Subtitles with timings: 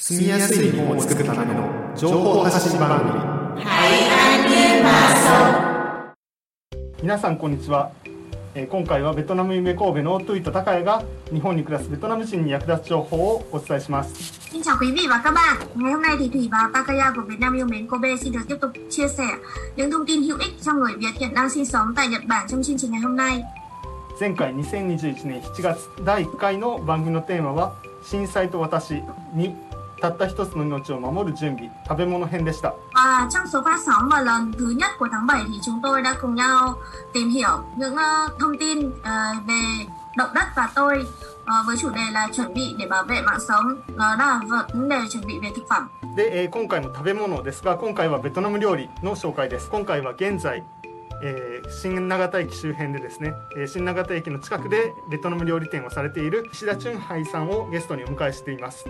[0.00, 3.10] 住みやすい日本を作るための情報発信番組。
[3.64, 3.64] 海
[4.44, 6.14] 岸ゲーマーソン
[7.02, 7.90] 皆さんこんにちは。
[8.70, 14.14] 今回はベトナム夢神戸のトイとタカヤが日本に暮らすベトナム人に役立つ情報をお伝えします。
[24.20, 27.74] 前回2021年7月第1回の番組のテーマは
[28.06, 29.02] 「震災と私」
[29.34, 29.56] に
[30.00, 36.02] たった一つの命を守る準備食べ物編でした Và trong số phát sóng vào lần thứ nhất của tháng 7 thì chúng tôi
[36.02, 36.78] đã cùng nhau
[37.12, 41.06] tìm hiểu những ờ, thông tin ờ, về động đất và tôi
[41.44, 43.80] ờ, với chủ đề là chuẩn bị để bảo vệ mạng sống.
[43.96, 44.40] Đó là
[44.74, 45.88] vấn đề chuẩn bị về thực phẩm.
[46.16, 50.64] で、えー今回も食べ物ですが今回はベトナム料理の紹介です今回は現在、
[51.22, 58.86] えー新長田駅周辺でですね、えー新長田駅の近くでベトナム料理店をされている石田チュンハイさんをゲストにお迎えしています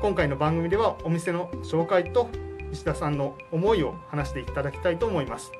[0.00, 2.28] 今回の番組ではお店の紹介と
[2.72, 5.52] 石田さんの思いを話していただきたいと思います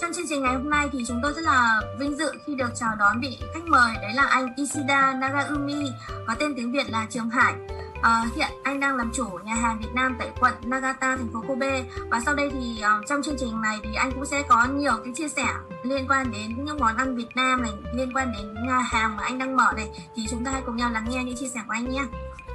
[0.00, 2.70] Trong chương trình ngày hôm nay thì chúng tôi rất là vinh dự khi được
[2.74, 5.90] chào đón vị khách mời đấy là anh Ishida Nagaumi
[6.26, 7.54] có tên tiếng Việt là Trường Hải.
[8.02, 11.44] Ờ, hiện anh đang làm chủ nhà hàng Việt Nam tại quận Nagata, thành phố
[11.48, 14.66] Kobe và sau đây thì ờ, trong chương trình này thì anh cũng sẽ có
[14.74, 15.46] nhiều cái chia sẻ
[15.82, 19.22] liên quan đến những món ăn Việt Nam này, liên quan đến nhà hàng mà
[19.22, 21.60] anh đang mở này thì chúng ta hãy cùng nhau lắng nghe những chia sẻ
[21.66, 22.04] của anh nhé.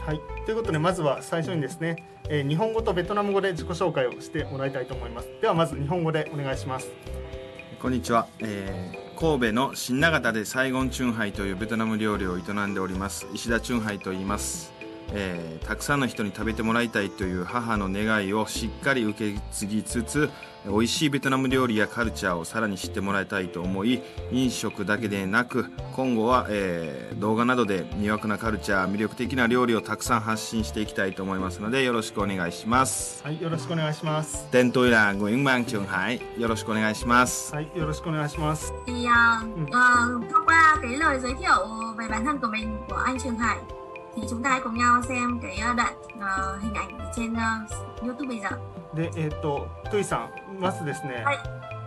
[0.09, 5.29] はい、ということでまずは最初にですね、えー日本語とベトナム語で自己紹介をしてもらいたいと思います。
[5.43, 6.89] ではまず日本語でお願いします。
[7.79, 13.27] こんにちは、えー神戸の新長田でサイゴンチュンハイというベトナム料理を営んでおります。
[13.35, 14.73] 石田チュンハイと言います、
[15.13, 20.31] えーたくさんの人に食べてもらいたいという母の願いをしっかり受け継ぎつつ
[20.67, 24.01] 美味しいベトナム料理やカルチャーをさらに知ってもらいたいと思い
[24.33, 33.23] 飲食だけでなく今後は、えー動画などで魅惑なカルチャー魅力的な料理をたくさん発信していきたいと思いますのでよろしくお願いします。
[33.25, 34.47] はいよろしくお願いします。
[34.53, 37.53] tên tôi là Nguyễn Mang Trường Hải よろしくお願いします。
[37.55, 38.73] はいよろしくお願いします。
[38.87, 39.41] Thì ờ,
[39.73, 41.67] ờ, thông qua cái lời giới thiệu
[41.99, 43.57] về bản thân của mình của anh Trường Hải
[44.18, 47.34] thì chúng ta hãy cùng nhau xem cái ờ, đoạn ờ, hình ảnh ở trên
[47.34, 47.44] ờ,
[48.02, 48.50] YouTube bây giờ.
[48.94, 51.38] でえっ、とトゥイさんまずですね、はい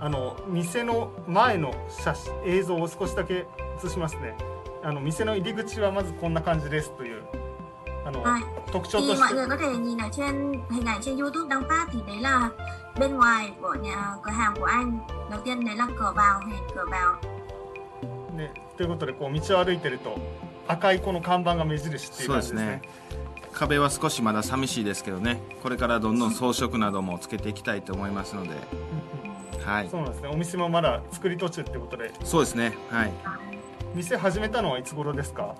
[0.00, 3.46] あの店の前の写真映像を少しだけ
[3.82, 4.36] 映しますね
[4.82, 7.22] あの店の入り口はまずこんな感じですという
[8.04, 8.42] あの、 Hai.
[8.70, 11.48] 特徴と Thì し mọi て người có thể nhìn ở trên hình ảnh trên YouTube
[11.48, 12.50] đang phát thì đấy là
[12.98, 14.98] bên ngoài của nhà cửa hàng của anh.
[15.30, 17.14] Đầu tiên đấy là cửa vào, hình cửa vào.
[18.36, 20.18] ね、ということでこう道を歩いてると
[20.67, 22.81] 赤いこの看板が目印っていう感じですすね。
[23.53, 25.41] 壁は少しまだ寂しいですけどね。
[25.61, 28.49] これからどんどん装飾などもつけていきたいと思いますので。
[29.63, 29.89] はい。
[29.89, 30.29] そうなんですね。
[30.29, 32.11] お店もまだ作り途中ってことで。
[32.23, 32.73] そうですね。
[32.89, 33.11] はい。
[33.93, 35.55] 店始めたのはいつ頃ですか？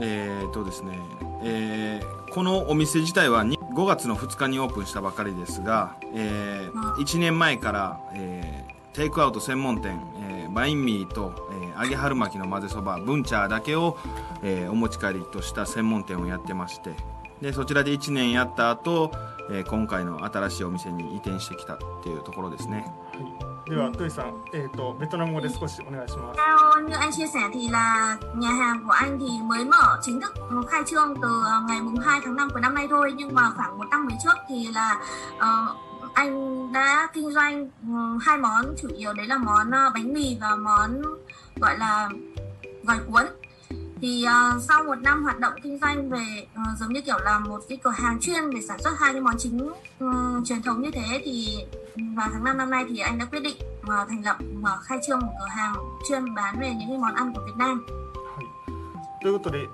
[0.00, 0.98] えー、とですね、
[1.44, 10.00] えーこのお店自体はに5月の2日にオープンしたばかりですが、え1年前から、えーテイクアウト専門店、
[10.30, 13.96] えーバインミーと、え揚げ春巻きのまぜそばブンチャーだけを、
[14.42, 16.94] え、お持ち帰りとした専門店をやってまして
[17.40, 19.12] でそちらで1年やった後、
[19.50, 22.86] え、今回の新しいお店に移転してきたっていうところですね、
[23.68, 26.40] ではトイさん、えー、とベトナム語で少しお願いします。
[36.16, 37.32] Anh đã kinh
[37.82, 38.20] もう
[41.55, 42.09] gọi là
[42.83, 43.23] gỏi cuốn
[44.01, 47.39] thì ờ, sau một năm hoạt động kinh doanh về ờ, giống như kiểu là
[47.39, 49.69] một cái cửa hàng chuyên về sản xuất hai cái món chính
[49.99, 50.07] ừ,
[50.45, 51.65] truyền thống như thế thì
[52.15, 53.57] vào tháng 5 năm nay thì anh đã quyết định
[53.87, 55.75] ờ, thành lập mở khai trương một cửa hàng
[56.09, 57.85] chuyên bán về những cái món ăn của Việt Nam
[59.21, 59.67] ということで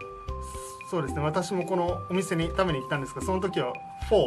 [0.90, 3.74] そうですね私もこのお店に食べに行ったんですがその時は
[4.10, 4.18] フォ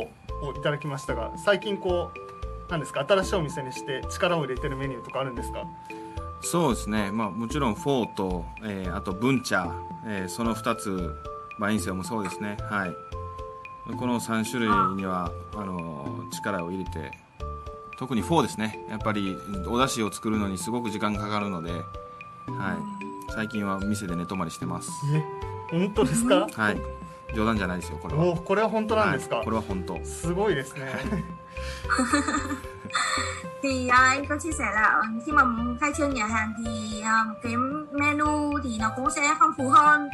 [0.42, 5.64] ーをいただきましたが最近こうなんですか新しいお店にして力を入れてるメニューとかあるんですか
[6.43, 9.71] そうですね、まあ、もちろんフォーと、えーあとブンチャー、
[10.05, 11.15] えーその2つ
[11.59, 12.57] バインセオもそうですね。
[12.69, 12.95] はい。
[13.97, 17.11] この3種類にはあのー力を入れて
[17.97, 18.79] 特にフォーですね。
[18.89, 19.35] やっぱり
[19.67, 21.83] お出汁を作るのにすごく時間かかるので、はい、
[23.33, 24.89] 最近は店で寝泊まりしてます。
[25.13, 25.23] え
[25.71, 26.47] 本当ですか？
[26.51, 26.81] はい。
[27.35, 28.25] 冗談じゃないですよこれは。
[28.25, 29.99] おこれは本当なんですか、はい、これは本当。
[30.03, 30.91] すごいですね
[33.63, 35.43] thì à, anh có chia sẻ là ờ, khi mà
[35.81, 37.53] khai trương nhà hàng thì à, cái
[37.91, 40.09] menu thì nó cũng sẽ phong phú hơn.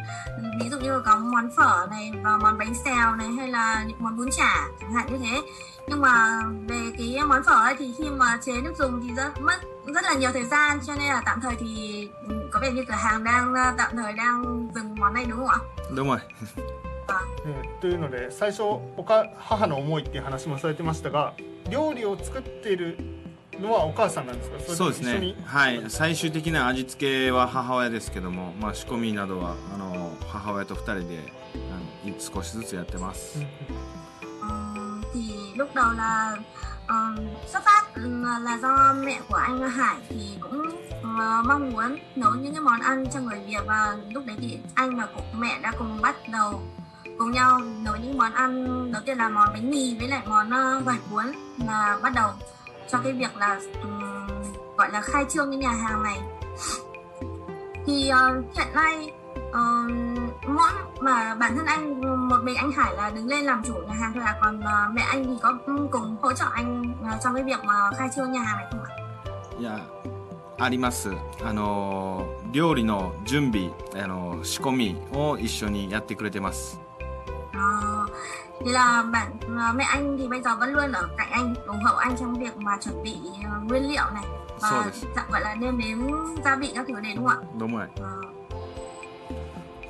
[0.60, 3.96] Ví dụ như có món phở này và món bánh xèo này hay là những
[4.00, 5.42] món bún chả chẳng hạn như thế.
[5.88, 9.40] Nhưng mà về cái món phở ấy thì khi mà chế nước dùng thì rất
[9.40, 9.60] mất
[9.94, 12.84] rất là nhiều thời gian cho nên là tạm thời thì ừ, có vẻ như
[12.88, 15.58] cửa hàng đang ờ, tạm thời đang dừng món này đúng không ạ?
[15.94, 16.18] đúng rồi
[17.46, 18.62] えーというので最初
[18.96, 21.34] おか母の思いっていう話もされてましたが
[21.70, 22.98] 料理を作っている
[23.60, 31.18] のはお母さんなんですかそうですねはい最終的な味付けは母親ですけども、まあ、仕込みなどはあの母親と二人で
[32.04, 33.38] あの少しずつやってます、
[35.12, 36.36] thì lúc đầu là
[36.86, 37.16] ừm,
[37.46, 37.82] xuất phát
[38.40, 40.62] là do mẹ của anh Hải thì cũng
[41.02, 44.58] ờ, mong muốn nấu những cái món ăn cho người Việt và lúc đấy thì
[44.74, 46.62] anh và cũng mẹ đã cùng bắt đầu
[47.19, 50.49] cùng nhau nấu những món ăn đầu tiên là món bánh mì với lại món
[50.49, 51.25] ờ, gỏi cuốn
[51.67, 52.31] là bắt đầu
[52.91, 54.27] cho cái việc là ừm,
[54.77, 56.19] gọi là khai trương cái nhà hàng này
[57.85, 59.11] thì ờ, hiện nay
[59.51, 59.61] ờ,
[60.47, 60.69] mỗi
[60.99, 64.11] mà bản thân anh một mình anh Hải là đứng lên làm chủ nhà hàng
[64.13, 65.57] thôi à còn ờ, mẹ anh thì có
[65.91, 68.83] cùng hỗ trợ anh ờ, trong cái việc mà khai trương nhà hàng này không
[68.83, 68.91] ạ?
[69.57, 69.79] いや
[70.57, 71.11] あります
[71.43, 73.71] あの料理の準備
[74.01, 76.79] あの仕込みを一緒にやってくれてます
[77.59, 78.05] Ờ,
[78.65, 81.83] thì là bản ờ, mẹ anh thì bây giờ vẫn luôn ở cạnh anh ủng
[81.83, 84.23] hộ anh trong việc mà chuẩn bị ờ, nguyên liệu này
[84.59, 85.07] そう và です。
[85.15, 85.97] dạng gọi là nêm nếm
[86.45, 88.01] gia vị các thứ đấy đúng không どうもない ạ?
[88.01, 88.21] Ờ,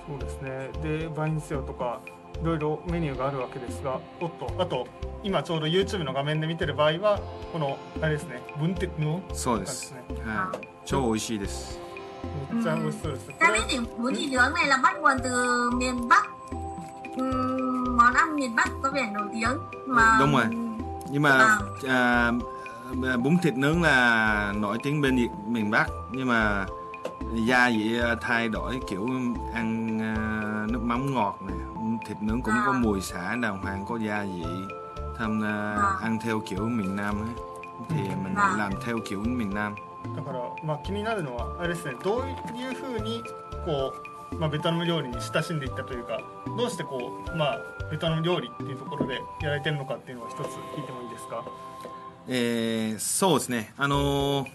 [0.08, 2.00] そうですねでバインセオとか
[2.42, 4.88] いろいろメニューがあるわけですがおっとあと
[5.24, 7.20] 今ちょうど YouTube の画面で見てる場合は
[7.54, 9.94] このあれですね分テのそうです、
[10.26, 11.80] はい、超美味しいです
[12.54, 16.26] めっちゃ美味しそうです、こ Em れ biết thì bún thịt nướng này là bắt nguồn từ miền Bắc
[17.18, 17.49] Ừm,
[18.10, 19.58] món ăn miền Bắc có vẻ nổi tiếng
[19.88, 20.46] mà Đúng rồi.
[21.12, 21.90] nhưng mà Vâng.
[21.90, 26.66] à, bún thịt nướng là nổi tiếng bên Việt- miền Bắc nhưng mà
[27.34, 29.08] gia vị à, thay đổi kiểu
[29.54, 30.16] ăn à,
[30.70, 31.58] nước mắm ngọt này
[32.08, 32.80] thịt nướng cũng có À.
[32.80, 34.44] mùi xả đàng hoàng có gia vị
[35.18, 35.92] thăm à, À.
[36.02, 37.30] ăn theo kiểu miền Nam ấy.
[37.90, 38.56] thì mình À.
[38.58, 39.76] làm theo kiểu miền Nam
[40.16, 42.22] だから、まあ、気になるのはあれですねどう
[42.56, 43.24] いうふうに
[43.66, 46.21] こう、 まあ、ベトナム料理に親しんでいったというか
[46.57, 47.61] どうしてこう、まあ、
[47.91, 51.45] ベトナム料理っていうところでやられてるのかっていうのを一つ聞いてもいいですか？
[52.29, 54.49] えーそうですね、あのー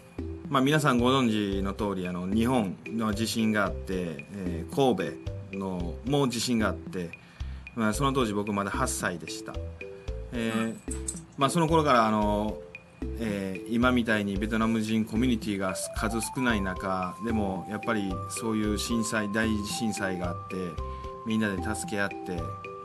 [0.50, 1.30] まあ、皆さんご存
[1.60, 5.12] 知の通りあの日本の地震があって、えー神
[5.52, 7.12] 戸のも地震があって、
[7.76, 9.54] まあ、その当時僕まだ8歳でした、
[10.32, 10.76] えー
[11.38, 12.58] まあ、その頃からあの、
[13.20, 20.56] えー今みたいにベトナム人コミュニティが数少ない中でもやっぱりそういう震災大震災があって
[21.26, 22.40] みんなで助け合って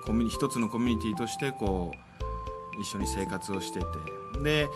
[0.04, 3.86] コミュ一つのコミュニティとしてこう一緒に生活をしてて。
[4.42, 4.68] で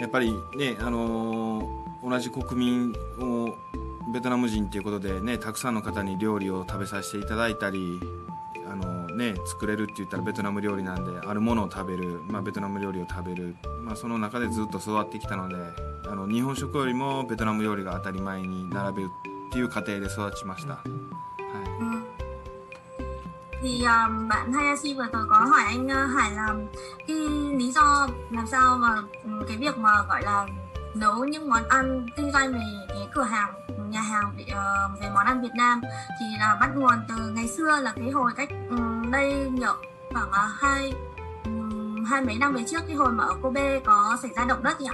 [0.00, 3.54] やっぱりね、あのー同じ国民を
[4.12, 7.78] ベトナム人ということでねたくさんの方に料理を食べさせていただいたり
[8.68, 15.56] あのね作れるって言ったらベトナム料理なんであるものを食べる、まあ、ベトナム料理を食べる、まあ、その中でずっと育ってきたので
[16.08, 19.08] あの日本食よりもベトナム料理が当たり前に並べる
[19.50, 21.22] っていう過程で育ちました、はい
[23.62, 26.54] thì à, bạn Hayashi vừa rồi có hỏi anh à, Hải là
[27.06, 27.16] cái
[27.58, 29.02] lý do làm sao mà
[29.48, 30.46] cái việc mà gọi là
[30.94, 33.54] nấu những món ăn kinh doanh về cái cửa hàng
[33.90, 35.80] nhà hàng về, ờ, về món ăn Việt Nam
[36.20, 39.72] thì là bắt nguồn từ ngày xưa là cái hồi cách ừm, đây nhiều
[40.12, 40.92] khoảng à, hai
[42.06, 44.80] hai mấy năm về trước cái hồi mà ở Kobe có xảy ra động đất
[44.80, 44.88] nhỉ?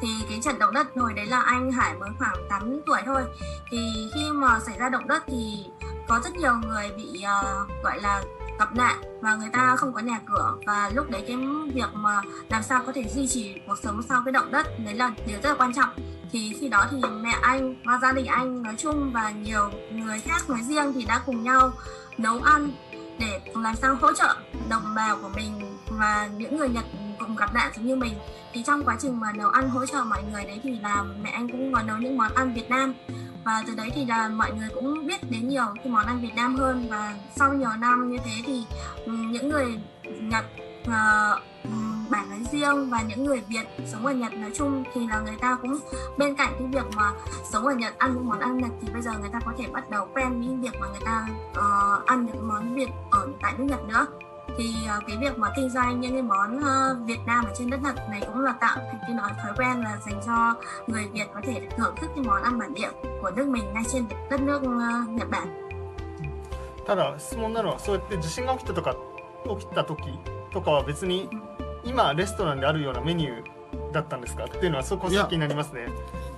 [0.00, 3.22] Thì cái trận động đất hồi đấy là anh Hải mới khoảng 8 tuổi thôi.
[3.70, 5.64] Thì khi mà xảy ra động đất thì
[6.08, 8.22] có rất nhiều người bị uh, gọi là
[8.58, 10.54] gặp nạn và người ta không có nhà cửa.
[10.66, 11.36] Và lúc đấy cái
[11.74, 14.94] việc mà làm sao có thể duy trì cuộc sống sau cái động đất đấy
[14.94, 15.90] là điều rất là quan trọng.
[16.32, 20.20] Thì khi đó thì mẹ anh và gia đình anh nói chung và nhiều người
[20.20, 21.72] khác nói riêng thì đã cùng nhau
[22.18, 22.70] nấu ăn
[23.20, 24.36] để làm sao hỗ trợ
[24.68, 26.84] đồng bào của mình và những người Nhật
[27.18, 28.14] cùng gặp nạn giống như mình.
[28.52, 31.30] Thì trong quá trình mà nấu ăn hỗ trợ mọi người đấy thì là mẹ
[31.30, 32.94] anh cũng có nấu những món ăn Việt Nam.
[33.44, 36.34] Và từ đấy thì là mọi người cũng biết đến nhiều cái món ăn Việt
[36.36, 36.86] Nam hơn.
[36.90, 38.64] Và sau nhiều năm như thế thì
[39.04, 40.44] ừ, những người Nhật
[40.86, 41.40] ờ,
[42.09, 45.35] bản nói riêng và những người Việt sống ở Nhật nói chung thì là người
[45.41, 45.77] ta cũng
[46.17, 47.11] bên cạnh cái việc mà
[47.43, 49.65] sống ở Nhật ăn những món ăn Nhật thì bây giờ người ta có thể
[49.71, 53.53] bắt đầu quen với việc mà người ta ờ, ăn những món Việt ở tại
[53.57, 54.05] nước Nhật nữa
[54.57, 57.69] thì ờ, cái việc mà kinh doanh những cái món ờ, Việt Nam ở trên
[57.69, 60.55] đất Nhật này cũng là tạo thành cái nói thói quen là dành cho
[60.87, 62.89] người Việt có thể thưởng thức cái món ăn bản địa
[63.21, 65.65] của nước mình ngay trên đất nước ờ, Nhật Bản.
[66.85, 68.95] ただ質問なのはそうやって地震が起きたとか
[69.59, 70.03] 起きた時
[70.51, 71.27] とかは別に
[71.84, 74.44] 今レストランであるようなメニューだったんですか？
[74.44, 75.86] っていうのはそこいや気になりますね。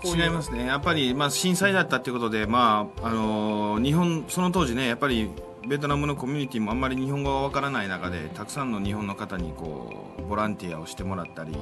[0.05, 0.67] 違いますね。
[0.67, 5.31] やっぱり、まあ、震災だったっていうことで、まああのー日本その当時ねやっぱり
[5.67, 11.57] ベトナムのコミュニティもあんまり日本語がわからない中でたくさんの日本の方にこうボランティアをしてもらったり、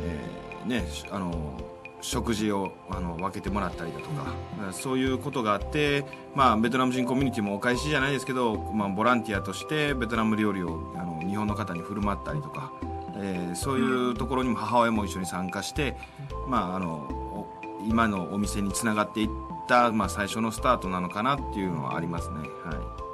[0.00, 1.60] えーねあの
[2.00, 4.32] 食事をあの分けてもらったりだとか、
[4.72, 12.72] そういうことがあって、まあ、ベトナム人コミュニティもお返しじゃないですけど、まあ、ボランティアとしてベトナム料理をあの日本の方に振る舞ったりとか、
[13.16, 15.96] えーそういうところにも母親も一緒に参加して、
[16.46, 17.46] まあ、あの
[17.86, 19.28] 今のお店につながっていっ
[19.66, 22.36] た、まあ、最初のスタートなのかなっていうのはありますね。
[22.64, 23.08] はい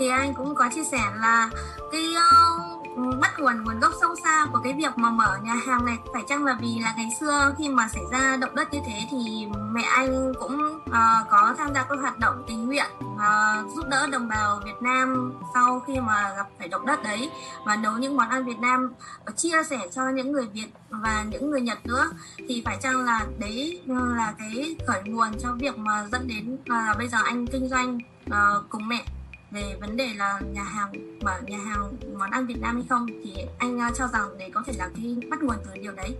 [0.00, 1.50] thì anh cũng có chia sẻ là
[1.92, 5.84] cái uh, bắt nguồn nguồn gốc sâu xa của cái việc mà mở nhà hàng
[5.84, 8.80] này phải chăng là vì là ngày xưa khi mà xảy ra động đất như
[8.86, 12.86] thế thì mẹ anh cũng uh, có tham gia các hoạt động tình nguyện
[13.19, 17.29] uh, giúp đỡ đồng bào Việt Nam sau khi mà gặp phải động đất đấy
[17.65, 18.93] và nấu những món ăn Việt Nam
[19.25, 22.09] và chia sẻ cho những người Việt và những người Nhật nữa
[22.47, 26.95] thì phải chăng là đấy là cái khởi nguồn cho việc mà dẫn đến là
[26.97, 27.97] bây giờ anh kinh doanh
[28.29, 29.03] uh, cùng mẹ
[29.51, 30.91] về vấn đề là nhà hàng
[31.23, 34.49] mở nhà hàng món ăn Việt Nam hay không thì anh uh, cho rằng đấy
[34.53, 36.15] có thể là cái bắt nguồn từ điều đấy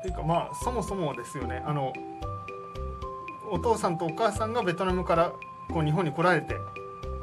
[0.00, 1.92] っていうかまあそもそもですよねあの
[3.50, 5.32] お父さんとお母さんがベトナムから
[5.71, 6.55] こう日本に来られて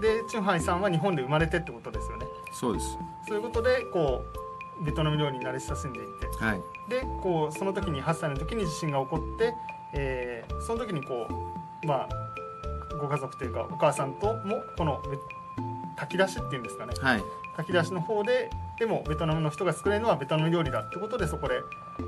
[0.01, 2.27] でチュンハイさんは日本で生まれてってことですよね。
[2.53, 4.25] そうです、そういうことでこ
[4.81, 6.27] うベトナム料理に慣れ親しんでいって。
[6.45, 6.61] はい。
[6.89, 9.55] でこうその時に8歳の時に地震が起こって、
[9.95, 11.29] えーその時にこ
[11.83, 12.09] うまあ
[13.01, 15.19] ご家族というかお母さんともこのべ
[15.97, 16.95] 炊き出しっていうんですかね。
[17.01, 17.23] はい。
[17.57, 21.61] 炊き出しの方ででもベトナムの人が作れるのはベトナム料理だってことでそこで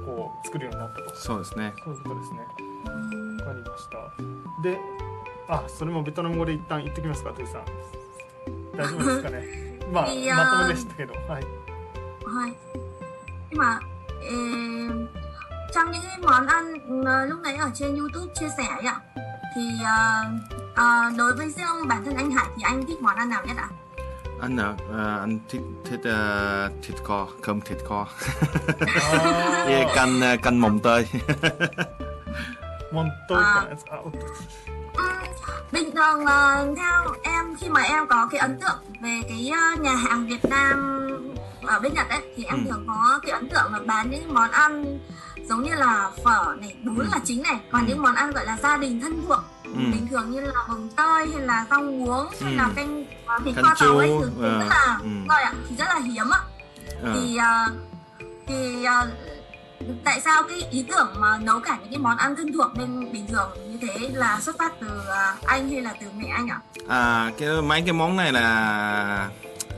[0.05, 1.15] こう作るようになったと。
[1.15, 1.75] そうですね。
[1.85, 2.39] そういうことですね。
[2.41, 3.99] わかりました。
[4.63, 4.79] で
[5.48, 7.64] あそれもベトナム語で一旦言ってきますかトゥイさん
[8.78, 9.44] 大丈夫ですかね
[9.92, 11.44] まあいやーまとめでしたけどはい
[12.26, 12.54] はい.
[13.52, 13.80] Nhưng mà
[14.22, 14.36] ờ,
[15.74, 16.74] trong những cái món ăn
[17.06, 19.00] ờ, lúc nãy ở trên YouTube chia sẻ ấy ạ
[19.56, 20.26] thì ờ,
[20.76, 23.58] ờ, đối với riêng bản thân anh Hải thì anh thích món ăn nào nhất
[23.58, 23.70] ạ?
[24.42, 28.08] anh nào à, anh thích thích à, thịt kho cơm thịt kho
[29.14, 31.08] あ với canh à, canh mồng tơi
[32.92, 33.36] モント
[35.95, 39.95] thường ờ, theo em khi mà em có cái ấn tượng về cái ờ, nhà
[39.97, 41.01] hàng Việt Nam
[41.63, 42.71] ở bên Nhật ấy thì em Ừ.
[42.71, 44.99] thường có cái ấn tượng là bán những món ăn
[45.49, 47.07] giống như là phở này bún Ừ.
[47.13, 47.89] là chính này còn Ừ.
[47.89, 49.71] những món ăn gọi là gia đình thân thuộc Ừ.
[49.93, 52.57] bình thường như là mồng tơi hay là rau muống hay Ừ.
[52.57, 55.09] là canh ờ, thịt kho tàu ấy thì, ờ, rất là ừ.
[55.29, 56.41] rồi ạ thì rất là hiếm ạ
[57.03, 57.67] Ờ, thì ờ,
[58.47, 59.07] thì ờ,
[60.05, 63.13] tại sao cái ý tưởng mà nấu cả những cái món ăn thân thuộc bên
[63.13, 66.49] bình thường như thế là xuất phát từ ờ, anh hay là từ mẹ anh
[66.49, 66.61] ạ?
[66.89, 69.29] à cái mấy cái món này là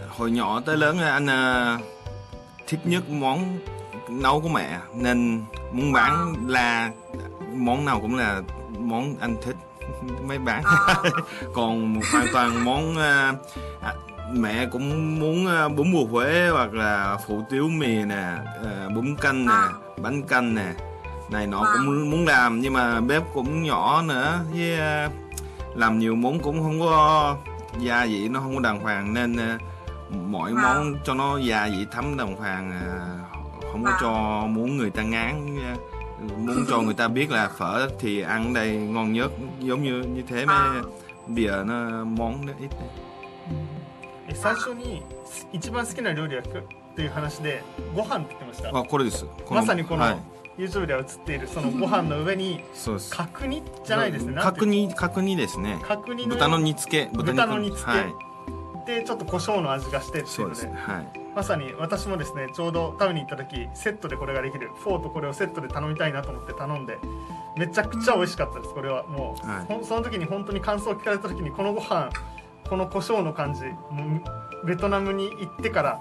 [0.09, 1.79] hồi nhỏ tới lớn anh à,
[2.67, 3.59] thích nhất món
[4.11, 6.91] nấu của mẹ nên muốn bán là
[7.55, 8.43] món nào cũng là
[8.79, 9.57] món anh thích
[10.27, 10.95] mới bán Ờ.
[11.55, 13.33] còn hoàn toàn món à,
[13.83, 13.95] à,
[14.33, 18.23] mẹ cũng muốn à, bún bò Huế hoặc là phụ tiếu mì nè
[18.65, 19.69] à, bún canh nè À
[20.02, 20.74] bánh canh nè
[21.30, 21.72] này nọ À.
[21.74, 25.10] cũng muốn- muốn làm nhưng mà bếp cũng nhỏ nữa với à,
[25.76, 27.36] làm nhiều món cũng không có
[27.80, 29.58] gia vị nó không có đàng hoàng nên à,
[30.28, 30.62] mọi À.
[30.64, 32.84] món cho nó gia vị thấm đàng hoàng à,
[33.72, 33.98] không có À.
[34.02, 34.12] cho
[34.48, 35.76] muốn người ta ngán à,
[36.38, 40.04] muốn cho người ta biết là phở thì ăn ở đây ngon nhất giống như
[40.16, 40.82] như thế mới À.
[41.28, 42.70] bây giờ nó món nó ít
[44.30, 45.02] え最初に
[45.52, 46.42] 一番好きな料理は
[46.97, 47.63] っていう話で
[47.95, 48.71] ご飯って言ってました？
[48.71, 49.27] あこれです。
[49.45, 50.17] こまさにこのはい。
[50.57, 53.15] YouTube では映っているそのご飯の上にそうです。
[53.15, 54.41] 角煮じゃないですね。
[54.41, 55.79] 角煮角煮ですね。
[55.83, 57.11] 角煮の豚の煮付け。
[57.13, 57.87] 豚豚の煮付け。
[57.87, 58.87] はい。
[58.87, 61.21] でちょっと胡椒の味がしてっていそううですのではい。
[61.37, 64.71] まさに私もですねちょうど食べに行った時セットでこれができる。
[64.77, 66.97] フォーとこれをセットで頼みたいなと思って頼んで
[67.59, 68.73] めちゃくちゃ美味しかったです。
[68.73, 69.85] これはもう、はい。
[69.85, 72.09] その時に本当に感想を聞かれた時にこのご飯
[72.67, 73.61] この胡椒の感じ
[74.65, 76.01] ベトナムに行ってから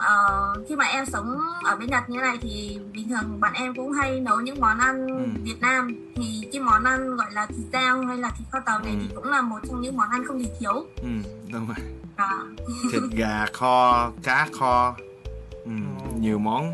[0.00, 3.74] ờ, khi mà em sống ở bên Nhật như này thì bình thường bạn em
[3.74, 5.24] cũng hay nấu những món ăn Ừ.
[5.42, 8.78] Việt Nam thì cái món ăn gọi là thịt rang hay là thịt kho tàu
[8.80, 8.98] này Ừ.
[9.08, 11.08] thì cũng là một trong những món ăn không thể thiếu ừ,
[11.52, 11.76] đúng rồi
[12.16, 12.28] à,
[12.92, 14.96] thịt gà kho cá kho
[15.64, 15.70] ừ,
[16.20, 16.72] nhiều món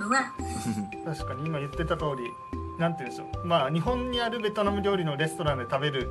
[0.00, 0.30] đúng rồi ạ.
[1.04, 2.30] 確かに今言ってた通り
[2.78, 6.08] なんて言うんでしょうまあ日本にあるベトナム料理のレストランで食べる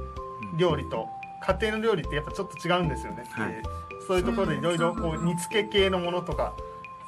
[0.58, 1.08] 料理と
[1.46, 3.64] 家庭の料理ってやっぱちょっと違うんですよねっていう、はい
[4.11, 6.53] そういうところでいろいろこう煮付け系のものとか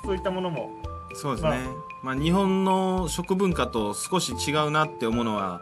[0.05, 0.71] そういったものも。
[1.15, 1.67] そうですね、
[2.01, 5.61] まあ、日本の食文化と少し違うなって思うのは、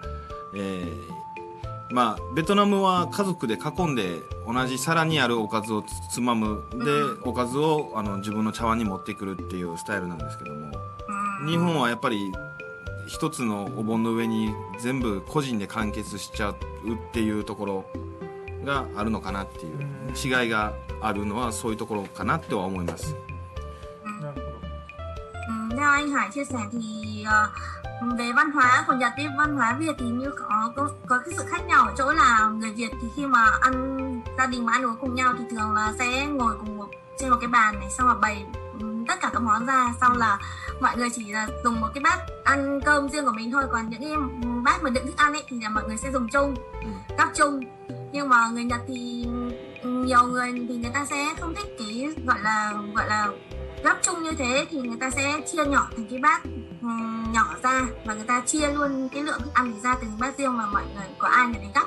[0.54, 6.62] えーまあ、ベトナムは家族で囲んで同じ皿にあるおかずをつまむ。
[6.74, 6.86] で、
[7.24, 10.70] おかずをあの自分の茶碗に持ってくるっていうスタイルなんですけども。
[11.46, 12.30] 日本はやっぱり
[13.08, 16.56] 一つのお盆の上に全部個人で完結しちゃうっ
[17.12, 17.84] ていうところ
[18.62, 20.42] があるのかなっていう。
[20.42, 23.15] 違いがあるのはそういうところかなとは思います。
[24.21, 24.55] なるほど
[25.47, 27.49] Ừ, theo anh Hải chia sẻ thì ờ,
[28.17, 31.33] về văn hóa của Nhật với văn hóa Việt thì như có, có có cái
[31.37, 34.73] sự khác nhau ở chỗ là người Việt thì khi mà ăn gia đình mà
[34.73, 36.87] ăn uống cùng nhau thì thường là sẽ ngồi cùng một
[37.19, 38.45] trên một cái bàn này xong rồi bày
[38.79, 40.37] ừ, tất cả các món ra xong là
[40.81, 43.89] mọi người chỉ là dùng một cái bát ăn cơm riêng của mình thôi còn
[43.89, 44.11] những cái
[44.63, 46.55] bát mà đựng thức ăn ấy thì là mọi người sẽ dùng chung
[47.17, 47.59] gắp chung
[48.11, 49.27] nhưng mà người Nhật thì
[49.84, 53.28] nhiều người thì người ta sẽ không thích cái gọi là gọi là
[53.84, 56.42] gấp chung như thế thì người ta sẽ chia nhỏ thành cái bát
[56.82, 60.38] ừm, nhỏ ra và người ta chia luôn cái lượng thức ăn ra từng bát
[60.38, 61.84] riêng mà mọi người có ai người đấy gấp.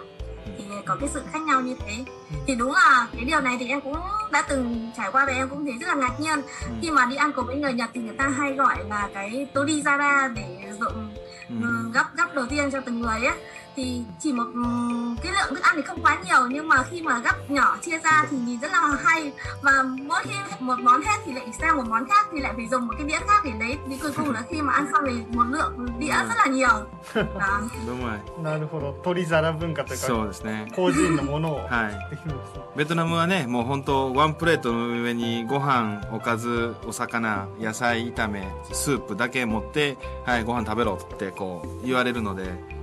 [0.58, 2.06] Thì có cái sự khác nhau như thế.
[2.48, 3.98] Thì đúng là cái điều này thì em cũng
[4.32, 6.42] đã từng trải qua và em cũng thấy rất là ngạc nhiên.
[6.82, 9.48] Khi mà đi ăn cùng với người Nhật thì người ta hay gọi là cái
[9.54, 11.10] torizara để dụng
[11.50, 11.56] Ừ.
[11.62, 13.38] ừ, gấp gấp đầu tiên cho từng người ấy
[13.77, 17.03] thì chỉ một ừm, cái lượng thức ăn thì không quá nhiều nhưng mà khi
[17.03, 19.33] mà gấp nhỏ chia ra thì nhìn rất là hay
[19.63, 22.69] và mỗi khi một món hết thì lại sang một món khác thì lại phải
[22.71, 25.05] dùng một cái đĩa khác để lấy thì cuối cùng là khi mà ăn xong
[25.07, 26.69] thì một lượng đĩa rất là nhiều
[27.15, 27.61] đó.
[27.87, 28.09] どうも
[28.43, 30.69] なるほど取り皿文化というそうかですね。
[30.75, 32.11] 個人のものをはい。
[32.11, 42.51] できるんですねベトナムはね、もう本当ワンプレートの上にご飯、おかず、お魚、野菜炒め、スープだけ持って、はい、ご飯食べろってこう言われるので、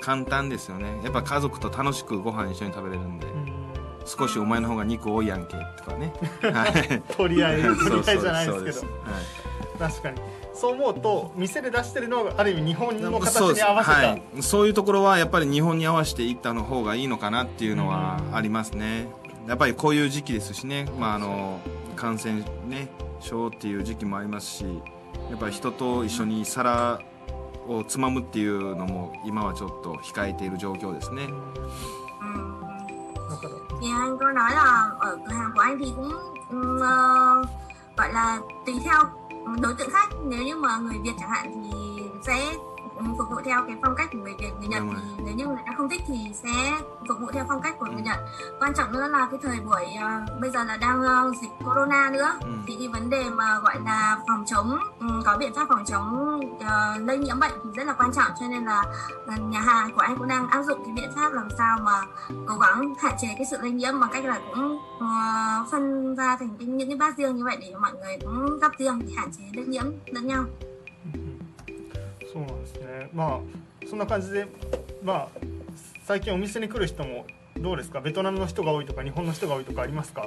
[0.00, 1.00] 簡単ですよね。
[1.02, 3.26] やっぱ家族と楽しくご飯一緒に食べれるんで、
[4.04, 6.12] 少しお前の方が肉多いやんけとかね。
[6.42, 7.02] はい。
[7.16, 8.80] 取り合い取り合いじゃないそうです。
[8.80, 8.98] けどは
[9.88, 9.90] い。
[9.90, 10.20] 確かに。
[10.54, 19.08] そう思うと店で出してるのがある意味日本の形に合わせた、はい、そういうところはやっぱり日本に合わせていったの方がいいのかなっていうのはありますね、
[19.48, 21.60] やっぱりこういう時期ですしね、まあ、あの
[21.96, 22.88] 感染、ね、
[23.20, 24.64] 症っていう時期もありますし
[25.30, 27.00] やっぱり人と一緒に皿
[27.68, 31.28] をつまむっていうのも今はちょっと控えている状況ですね、
[32.20, 32.62] Ừm.
[33.30, 36.12] だから thì anh có nói là ở cửa hàng của anh thì cũng
[36.50, 37.42] ừm, ờ,
[37.96, 38.98] gọi là tùy theo
[39.60, 42.54] đối tượng khách nếu như mà người Việt chẳng hạn thì sẽ
[43.18, 44.82] phục vụ theo cái phong cách của người Việt người Nhật
[45.18, 46.72] thì nếu như người ta không thích thì sẽ
[47.08, 48.16] phục vụ theo phong cách của người Nhật.
[48.60, 52.10] Quan trọng nữa là cái thời buổi ờ, bây giờ là đang ờ, dịch corona
[52.10, 52.48] nữa Ừ.
[52.66, 56.40] thì cái vấn đề mà gọi là phòng chống ừm, có biện pháp phòng chống
[56.60, 58.30] ờ, lây nhiễm bệnh thì rất là quan trọng.
[58.40, 58.82] Cho nên là
[59.26, 62.00] ờ, nhà hàng của anh cũng đang áp dụng cái biện pháp làm sao mà
[62.46, 65.06] cố gắng hạn chế cái sự lây nhiễm bằng cách là cũng ờ,
[65.70, 69.00] phân ra thành những cái bát riêng như vậy để mọi người cũng gắp riêng
[69.16, 70.44] hạn chế lây nhiễm lẫn nhau
[72.32, 73.10] そうなんですね。
[73.12, 73.40] ま
[73.84, 74.46] あそんな感じで
[75.02, 75.28] まあ
[76.04, 77.26] 最近お店に来る人も
[77.58, 78.00] どうですか？
[78.00, 80.26] ベトナムの人が多いとか日本の人が多いとかありますか？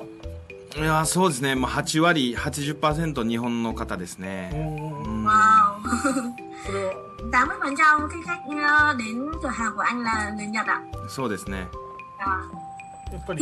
[0.77, 4.49] いやそうですね、まあ、8割80%日本の方ですね。
[11.07, 11.67] そうですね。
[13.11, 13.39] やっぱり。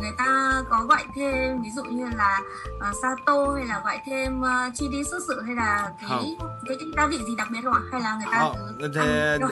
[0.00, 2.40] Người ta có gọi thêm ví dụ như là
[2.80, 6.50] ờ, sato hay là gọi thêm uh, chili sốt sự hay là cái, Không.
[6.68, 7.80] cái gia vị gì đặc biệt không ạ?
[7.92, 9.50] Hay là người ta Ờ, cứ thế- ăn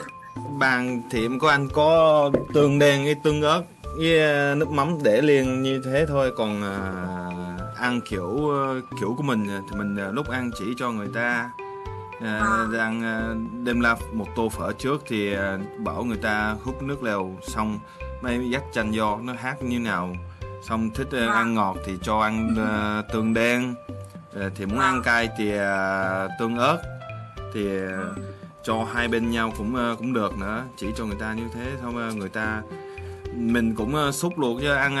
[0.59, 3.63] bàn tiệm của anh có tương đen với tương ớt
[3.97, 6.33] với ờ, nước mắm để liền như thế thôi.
[6.37, 6.77] Còn ờ,
[7.77, 8.51] ăn kiểu
[8.99, 11.49] kiểu của mình thì mình ờ, lúc ăn chỉ cho người ta.
[12.79, 15.35] Ăn ờ, đem ra một tô phở trước thì
[15.77, 17.79] bảo người ta hút nước lèo xong
[18.21, 20.15] mới dắt chanh do nó hát như nào
[20.63, 23.75] xong thích ờ, ăn ngọt thì cho ăn ờ, tương đen.
[24.33, 26.77] Ờ, thì muốn ăn cay thì ờ, tương ớt.
[27.53, 28.13] Thì ờ,
[28.63, 30.63] cho hai bên nhau cũng ờ, cũng được nữa.
[30.77, 32.61] Chỉ cho người ta như thế xong ờ, người ta
[33.33, 34.95] mình cũng ờ, xúc luộc chứ ăn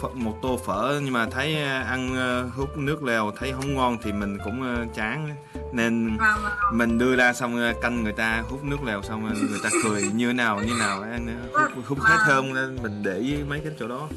[0.00, 1.00] phở- một tô phở.
[1.04, 4.62] Nhưng mà thấy ờ, ăn ờ, hút nước lèo thấy không ngon thì mình cũng
[4.76, 5.28] ờ, chán.
[5.72, 6.78] Nên Vâng, vâng.
[6.78, 9.70] mình đưa ra xong ờ, canh người ta hút nước lèo xong rồi người ta
[9.84, 13.36] cười như nào như nào ăn ờ, hút, hút hết thơm lên mình để ý
[13.48, 14.08] mấy cái chỗ đó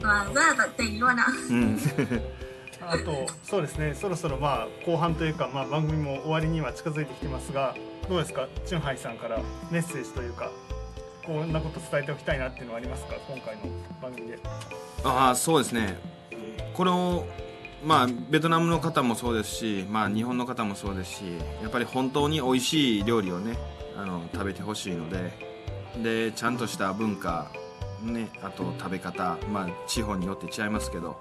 [0.00, 1.78] Vâng, rất là tận tình luôn ạ うん。
[2.86, 3.94] あとそうですね。
[3.94, 7.74] そろそろまあ後半というか、まあ、番組も終わりには近づいてきてますが
[8.08, 8.46] どうですか？
[8.64, 10.50] チュンハイさんからメッセージというか
[11.26, 13.14] こんなこと伝えておきたいなっていうのはありますか？
[13.28, 13.62] 今回の
[14.00, 14.38] 番組で。
[15.04, 15.98] ああそうですね。
[16.74, 17.26] これを
[17.84, 21.22] まあベトナムの方もそうですし、まあ、日本の方もそうですし
[21.62, 23.58] やっぱり本当に美味しい料理をね
[23.96, 25.32] あの食べてほしいので
[26.02, 27.50] でちゃんとした文化、
[28.02, 31.16] ね、あと食べ方、まあ、地方によって違いますけど、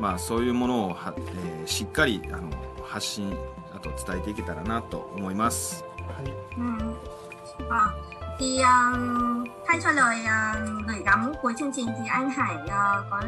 [0.00, 2.50] まあ、そういうものをは、えーしっかりあの
[2.84, 3.36] 発信
[3.74, 5.84] あと伝えていけたらなと思います。
[6.06, 7.66] はい、Ừ.
[7.68, 7.90] Ờ,
[8.38, 13.04] thì uh, thay cho lời uh, gửi gắm cuối chương trình thì anh Hải uh,
[13.10, 13.20] có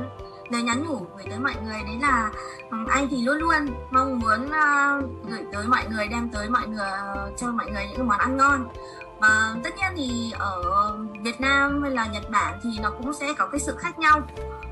[0.51, 2.31] lời nhắn nhủ gửi tới mọi người đấy là
[2.71, 6.69] um, anh thì luôn luôn mong muốn uh, gửi tới mọi người đem tới mọi
[6.69, 6.91] người
[7.27, 8.69] uh, cho mọi người những món ăn ngon
[9.20, 10.62] và tất nhiên thì ở
[11.22, 14.22] Việt Nam hay là Nhật Bản thì nó cũng sẽ có cái sự khác nhau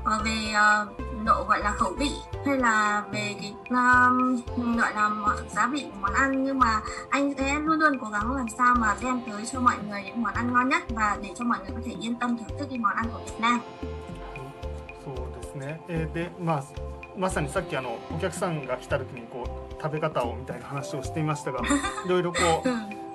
[0.00, 0.52] uh, về
[0.82, 2.10] uh, độ gọi là khẩu vị
[2.46, 4.40] hay là về cái um,
[4.76, 8.08] gọi là món- giá vị của món ăn nhưng mà anh sẽ luôn luôn cố
[8.08, 11.18] gắng làm sao mà đem tới cho mọi người những món ăn ngon nhất và
[11.22, 13.40] để cho mọi người có thể yên tâm thưởng thức cái món ăn của Việt
[13.40, 13.60] Nam.
[15.04, 16.64] そうですね、えーでまあ
[17.16, 22.38] まさにさっきあのお客さんが来た時にこう食べ方をみたいな話をしていましたがいろいろこ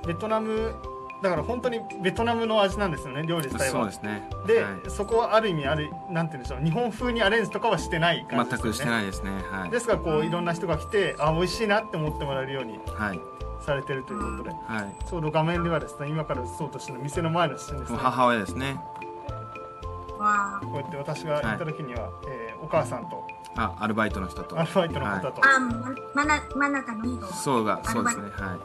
[0.03, 0.75] うベトナム
[1.22, 3.70] だから本当にベトナムの味なんですよね料理自体は。
[3.70, 4.28] そうですね。
[4.46, 4.90] で、はい。
[4.90, 8.62] そこはある意味あるなんて言うんでしょう日本風にアレンジとかはしてない感じですよね。
[8.62, 9.70] 全くしてないですねはい。
[9.70, 13.20] ですがこういろんな人が来てあ美味しいなって思ってもらえるようにはい
[13.64, 14.56] されてるということで。
[14.66, 15.06] はい。
[15.08, 17.98] ちょうど画面ではですね今から映そうとしてる店の前の写真ですね。
[18.00, 18.76] 母親ですね.
[20.62, 24.56] こうやって私が行った時には、えーお母さんとあアルバイトの人と。
[24.58, 25.82] アルバイトの方と、Um,
[26.14, 27.26] mana mana ka no hito?
[27.32, 28.22] そうがそうですね。
[28.30, 28.56] は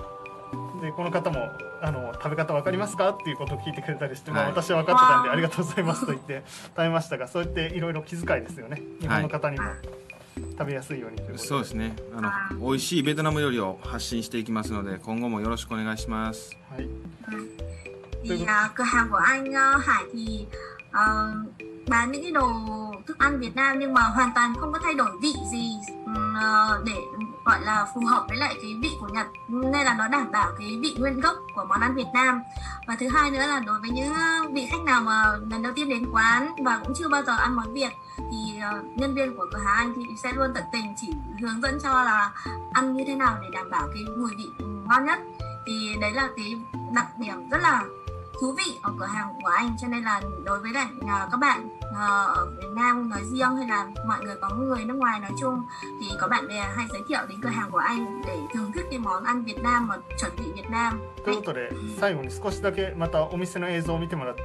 [0.82, 1.50] でこの方も
[1.82, 3.10] あの食べ方わかりますか？
[3.10, 5.34] っていうことを聞いてくれたりして、まあ、はい私は分かってたんでわあ。
[5.34, 8.82] ありがとうございますと言って食べましたがそうやっていろいろ気遣いですよね。
[9.00, 9.66] 日本の方にも
[10.58, 11.96] 食べやすいようにということで、そうですね。
[12.16, 16.56] あの美味しいベトナム料理を発信していきますので今後もよろしくお願いします。
[16.70, 16.88] はい、
[18.24, 20.46] Thì uh, cửa hàng của anh uh, Hải thì
[20.90, 22.52] uh, bán những cái đồ
[23.08, 25.72] thức ăn Việt Nam nhưng mà hoàn toàn không có thay đổi vị gì
[26.06, 26.94] um, uh, để
[27.48, 29.28] gọi là phù hợp với lại cái vị của Nhật.
[29.48, 32.42] Nên là nó đảm bảo cái vị nguyên gốc của món ăn Việt Nam.
[32.88, 35.74] Và thứ hai nữa là đối với những ờ, vị khách nào mà lần đầu
[35.76, 39.36] tiên đến quán và cũng chưa bao giờ ăn món Việt, thì ờ, nhân viên
[39.36, 42.32] của cửa hàng anh thì sẽ luôn tận tình chỉ hướng dẫn cho là
[42.74, 45.20] ăn như thế nào để đảm bảo cái mùi vị ngon nhất.
[45.68, 47.84] Thì đấy là cái đặc điểm rất là
[48.42, 49.76] thú vị ở cửa hàng của anh.
[49.82, 53.69] Cho nên là đối với lại ờ, các bạn ở Việt Nam nói riêng hay
[53.69, 55.63] là mọi người có người nước ngoài nói chung
[56.01, 58.87] thì có bạn bè hay giới thiệu đến cửa hàng của anh để thưởng thức
[58.91, 61.71] cái món ăn Việt Nam mà chuẩn vị Việt Nam ということで
[62.01, 64.43] 最後に少しだけまたお店の映像を見てもらって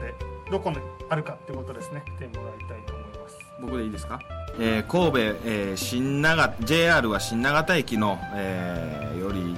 [0.52, 0.78] どこに
[1.10, 4.20] あるかっていうことですね見てもらいたいと思います僕でいいですか、
[4.60, 9.58] えー神戸、えー新長 JR は新長田駅の、えーより、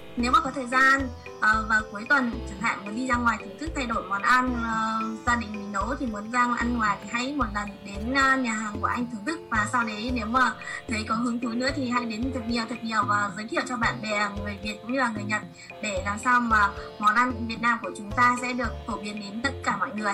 [0.17, 3.37] nếu mà có thời gian uh, vào cuối tuần chẳng hạn muốn đi ra ngoài
[3.39, 6.77] thưởng thức thay đổi món ăn uh, gia đình mình nấu thì muốn ra ăn
[6.77, 9.83] ngoài thì hãy một lần đến uh, nhà hàng của anh thưởng thức và sau
[9.83, 10.53] đấy nếu mà
[10.87, 13.61] thấy có hứng thú nữa thì hãy đến thật nhiều thật nhiều và giới thiệu
[13.69, 15.41] cho bạn bè người Việt cũng như là người Nhật
[15.81, 16.69] để làm sao mà
[16.99, 19.89] món ăn Việt Nam của chúng ta sẽ được phổ biến đến tất cả mọi
[19.95, 20.13] người.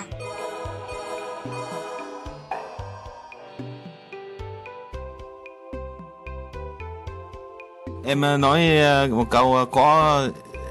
[8.07, 10.21] em ờ, nói ờ, một câu ờ, có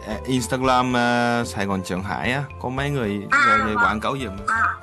[0.06, 3.84] ờ, Instagram ờ, Sài Gòn Trường Hải á có mấy người À, rồi, rồi vâng.
[3.84, 4.74] quảng cáo giùm À,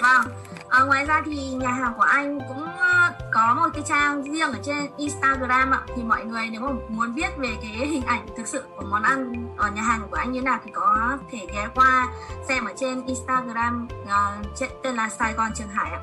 [0.00, 0.34] vâng.
[0.68, 4.52] À, ngoài ra thì nhà hàng của anh cũng ờ, có một cái trang riêng
[4.52, 5.80] ở trên Instagram ạ.
[5.96, 9.02] Thì mọi người nếu mà muốn biết về cái hình ảnh thực sự của món
[9.02, 12.08] ăn ở nhà hàng của anh như nào thì có thể ghé qua
[12.48, 16.00] xem ở trên Instagram ờ, trên- tên là Sài Gòn Trường Hải ạ.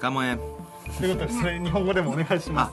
[0.00, 0.38] cảm ơn em
[1.00, 2.72] ということでそれ日本語でもお願いします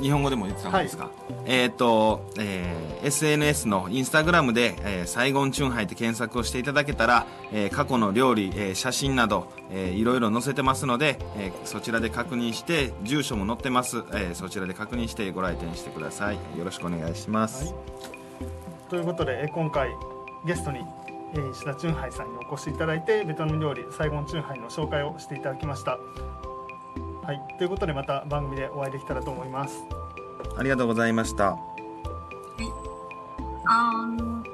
[0.00, 1.10] 日本語でも言ってたんですか、
[1.46, 16.36] えっ、と、えー SNS のインスタグラムで、えー、サイゴンチュンハイって検索をしていただけたら、えー過去の料理、えー写真など、えーいろいろ載せてますので、えーそちらで確認して住所も載ってます、えーそちらで確認してご来店してください。
[16.58, 17.74] よろしくお願いします、はい。
[18.90, 19.90] ということでえ今回
[20.44, 20.80] ゲストに
[21.34, 25.98] えー石田チュンハイさんにお越しいただいてベトナム料理サイゴンチュンハイの紹介をしていただきました
[27.25, 29.83] はいということでまた番組でお会いできたらと思います
[30.57, 31.57] ありがとうございました
[33.65, 33.77] Ờ,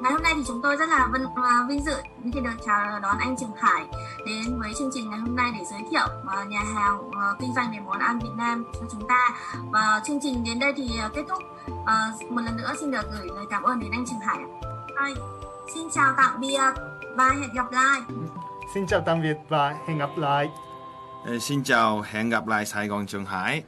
[0.01, 1.95] ngày hôm nay thì chúng tôi rất là vinh, à, vinh dự
[2.33, 3.85] khi được chào đón anh Trường Hải
[4.25, 7.53] đến với chương trình ngày hôm nay để giới thiệu à, nhà hàng à, kinh
[7.55, 9.29] doanh về món ăn Việt Nam cho chúng ta
[9.71, 11.43] và chương trình đến đây thì à, kết thúc
[11.85, 14.47] À, một lần nữa xin được gửi lời cảm ơn đến anh Trường Hải ạ.
[14.95, 15.13] Rồi,
[15.73, 16.59] xin chào tạm biệt
[17.15, 18.01] và hẹn gặp lại
[18.73, 20.49] Xin chào tạm biệt và hẹn gặp lại
[21.40, 23.62] Xin chào, hẹn gặp lại Sài Gòn Trường Hải.